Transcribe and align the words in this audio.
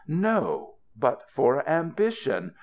No! 0.15 0.77
But 0.97 1.29
for 1.29 1.63
ambition! 1.69 2.55